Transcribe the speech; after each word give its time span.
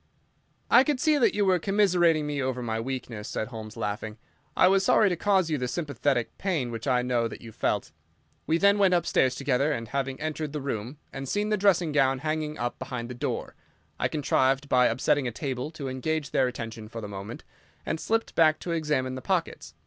"I 0.71 0.83
could 0.83 0.99
see 0.99 1.19
that 1.19 1.35
you 1.35 1.45
were 1.45 1.59
commiserating 1.59 2.25
me 2.25 2.41
over 2.41 2.63
my 2.63 2.79
weakness," 2.79 3.27
said 3.27 3.49
Holmes, 3.49 3.77
laughing. 3.77 4.17
"I 4.57 4.67
was 4.67 4.83
sorry 4.83 5.09
to 5.09 5.15
cause 5.15 5.51
you 5.51 5.59
the 5.59 5.67
sympathetic 5.67 6.35
pain 6.39 6.71
which 6.71 6.87
I 6.87 7.03
know 7.03 7.27
that 7.27 7.41
you 7.41 7.51
felt. 7.51 7.91
We 8.47 8.57
then 8.57 8.79
went 8.79 8.95
upstairs 8.95 9.35
together, 9.35 9.71
and 9.71 9.89
having 9.89 10.19
entered 10.19 10.53
the 10.53 10.59
room 10.59 10.97
and 11.13 11.29
seen 11.29 11.49
the 11.49 11.55
dressing 11.55 11.91
gown 11.91 12.17
hanging 12.17 12.57
up 12.57 12.79
behind 12.79 13.09
the 13.09 13.13
door, 13.13 13.53
I 13.99 14.07
contrived, 14.07 14.67
by 14.67 14.87
upsetting 14.87 15.27
a 15.27 15.31
table, 15.31 15.69
to 15.69 15.87
engage 15.87 16.31
their 16.31 16.47
attention 16.47 16.87
for 16.89 16.99
the 16.99 17.07
moment, 17.07 17.43
and 17.85 17.99
slipped 17.99 18.33
back 18.33 18.57
to 18.61 18.71
examine 18.71 19.13
the 19.13 19.21
pockets. 19.21 19.75